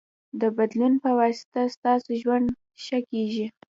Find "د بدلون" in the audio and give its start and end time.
0.41-0.93